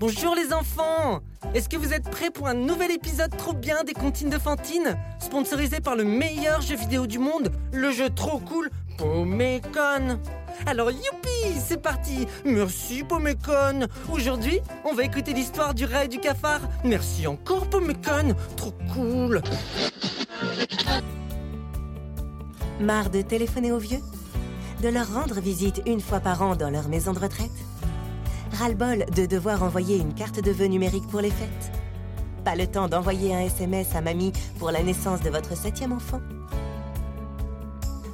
[0.00, 1.20] Bonjour les enfants.
[1.52, 4.96] Est-ce que vous êtes prêts pour un nouvel épisode trop bien des comptines de Fantine?
[5.18, 10.18] Sponsorisé par le meilleur jeu vidéo du monde, le jeu trop cool Pomécon.
[10.64, 12.26] Alors youpi C'est parti.
[12.46, 13.88] Merci Pomécon.
[14.10, 16.62] Aujourd'hui, on va écouter l'histoire du rat du cafard.
[16.82, 18.34] Merci encore Pomécon.
[18.56, 19.42] Trop cool.
[22.80, 24.00] Marre de téléphoner aux vieux?
[24.82, 27.50] De leur rendre visite une fois par an dans leur maison de retraite?
[28.60, 31.72] Ras-le-bol de devoir envoyer une carte de vœux numérique pour les fêtes
[32.44, 36.20] Pas le temps d'envoyer un SMS à mamie pour la naissance de votre septième enfant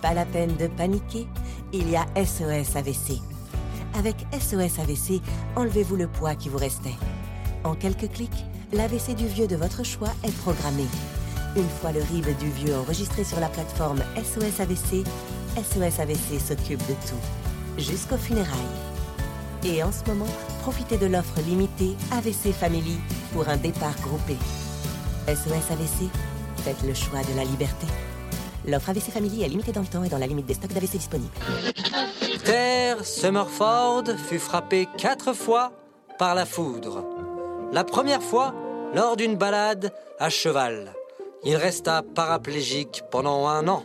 [0.00, 1.26] Pas la peine de paniquer,
[1.74, 3.20] il y a SOS AVC.
[3.98, 5.20] Avec SOS AVC,
[5.56, 6.96] enlevez-vous le poids qui vous restait.
[7.62, 10.86] En quelques clics, l'AVC du vieux de votre choix est programmé.
[11.54, 15.04] Une fois le RIB du vieux enregistré sur la plateforme SOS AVC,
[15.56, 18.89] SOS AVC s'occupe de tout, jusqu'aux funérailles.
[19.64, 20.30] Et en ce moment,
[20.62, 22.98] profitez de l'offre limitée AVC Family
[23.32, 24.36] pour un départ groupé.
[25.26, 26.10] SOS AVC,
[26.64, 27.86] faites le choix de la liberté.
[28.66, 30.92] L'offre AVC Family est limitée dans le temps et dans la limite des stocks d'AVC
[30.92, 31.32] disponibles.
[32.44, 35.72] Terre Summerford fut frappé quatre fois
[36.18, 37.04] par la foudre.
[37.72, 38.54] La première fois,
[38.94, 40.94] lors d'une balade à cheval.
[41.44, 43.84] Il resta paraplégique pendant un an.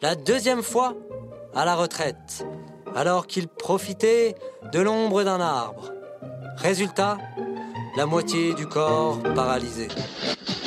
[0.00, 0.94] La deuxième fois,
[1.54, 2.46] à la retraite,
[2.94, 4.34] alors qu'il profitait
[4.72, 5.92] de l'ombre d'un arbre.
[6.56, 7.18] Résultat,
[7.96, 9.88] la moitié du corps paralysé.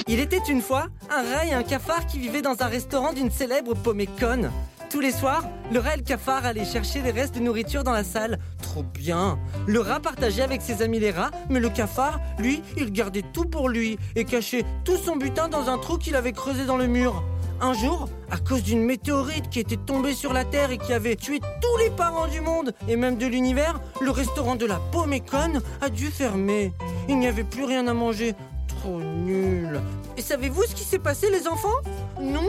[0.07, 3.31] Il était une fois un rat et un cafard qui vivaient dans un restaurant d'une
[3.31, 4.51] célèbre pomécone.
[4.91, 7.91] Tous les soirs, le rat et le cafard allaient chercher les restes de nourriture dans
[7.91, 8.39] la salle.
[8.61, 12.91] Trop bien Le rat partageait avec ses amis les rats, mais le cafard, lui, il
[12.91, 16.65] gardait tout pour lui et cachait tout son butin dans un trou qu'il avait creusé
[16.65, 17.23] dans le mur.
[17.61, 21.15] Un jour, à cause d'une météorite qui était tombée sur la Terre et qui avait
[21.15, 25.61] tué tous les parents du monde et même de l'univers, le restaurant de la Pomécone
[25.81, 26.73] a dû fermer.
[27.07, 28.35] Il n'y avait plus rien à manger.
[28.67, 29.79] Trop nul.
[30.17, 31.79] Et savez-vous ce qui s'est passé, les enfants?
[32.21, 32.47] Non?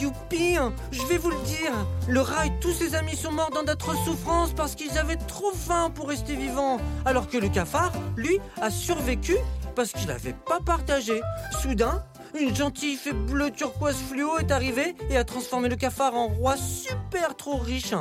[0.00, 0.56] Youpi
[0.92, 1.72] Je vais vous le dire
[2.08, 5.52] Le rat et tous ses amis sont morts dans d'atroces souffrances parce qu'ils avaient trop
[5.52, 6.78] faim pour rester vivants.
[7.04, 9.36] Alors que le cafard, lui, a survécu
[9.74, 11.20] parce qu'il n'avait pas partagé.
[11.62, 12.02] Soudain,
[12.38, 16.56] une gentille fée bleue turquoise fluo est arrivée et a transformé le cafard en roi
[16.56, 17.94] super trop riche.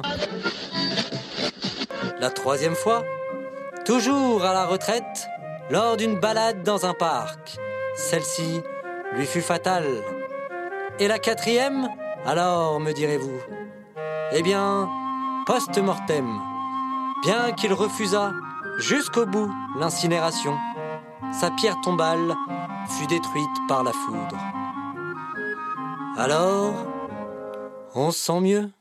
[2.19, 3.03] La troisième fois,
[3.85, 5.27] toujours à la retraite,
[5.69, 7.57] lors d'une balade dans un parc.
[7.95, 8.61] Celle-ci
[9.13, 10.03] lui fut fatale.
[10.99, 11.89] Et la quatrième,
[12.25, 13.39] alors, me direz-vous?
[14.31, 14.89] Eh bien,
[15.45, 16.27] post-mortem.
[17.23, 18.33] Bien qu'il refusât
[18.77, 20.55] jusqu'au bout l'incinération,
[21.31, 22.35] sa pierre tombale
[22.89, 24.37] fut détruite par la foudre.
[26.17, 26.73] Alors,
[27.93, 28.71] on se sent mieux?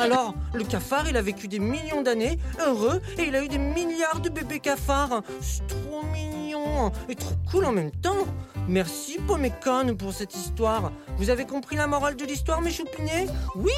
[0.00, 3.58] Alors, le cafard, il a vécu des millions d'années, heureux, et il a eu des
[3.58, 5.22] milliards de bébés cafards.
[5.40, 8.26] C'est trop mignon et trop cool en même temps.
[8.68, 10.92] Merci, Pomécon, pour cette histoire.
[11.18, 13.26] Vous avez compris la morale de l'histoire, mes choupinets?
[13.54, 13.72] Oui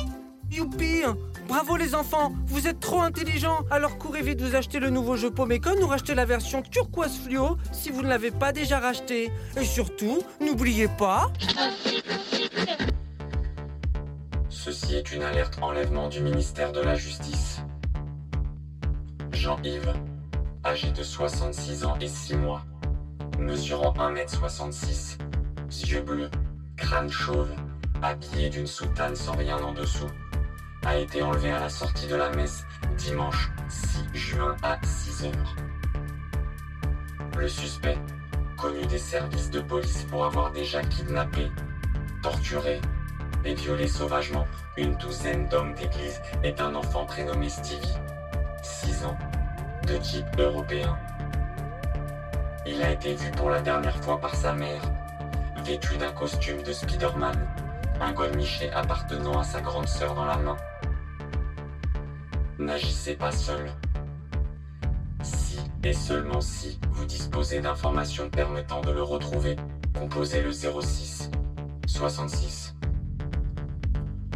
[0.50, 1.02] Youpi
[1.46, 5.30] Bravo les enfants Vous êtes trop intelligents Alors courez vite vous acheter le nouveau jeu
[5.30, 9.30] Pomécon ou rachetez la version turquoise fluo si vous ne l'avez pas déjà racheté.
[9.56, 11.30] Et surtout, n'oubliez pas...
[14.48, 17.62] Ceci est une alerte enlèvement du ministère de la Justice.
[19.32, 19.94] Jean-Yves,
[20.64, 22.62] âgé de 66 ans et 6 mois,
[23.38, 25.16] mesurant 1m66,
[25.86, 26.30] yeux bleus,
[26.76, 27.48] crâne chauve,
[28.02, 30.10] habillé d'une soutane sans rien en dessous,
[30.88, 32.64] a été enlevé à la sortie de la messe
[32.96, 35.56] dimanche 6 juin à 6 heures.
[37.36, 37.98] Le suspect,
[38.56, 41.52] connu des services de police pour avoir déjà kidnappé,
[42.22, 42.80] torturé
[43.44, 44.46] et violé sauvagement
[44.78, 47.98] une douzaine d'hommes d'église, est un enfant prénommé Stevie,
[48.62, 49.18] 6 ans,
[49.86, 50.98] de type européen.
[52.66, 54.80] Il a été vu pour la dernière fois par sa mère,
[55.64, 57.46] vêtu d'un costume de Spider-Man,
[58.00, 60.56] un godemiché appartenant à sa grande sœur dans la main.
[62.58, 63.70] N'agissez pas seul.
[65.22, 69.54] Si et seulement si vous disposez d'informations permettant de le retrouver,
[69.94, 71.30] composez le 06
[71.86, 72.74] 66.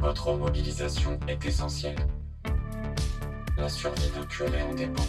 [0.01, 1.99] Votre mobilisation est essentielle.
[3.59, 5.03] La survie d'un curé en dépend.